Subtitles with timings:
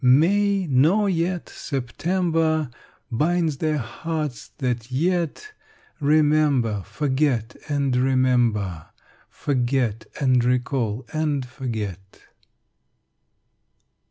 [0.03, 2.71] May nor yet September
[3.11, 5.53] Binds their hearts, that yet
[5.99, 8.87] Remember, forget, and remember,
[9.29, 12.23] Forget, and recall, and forget.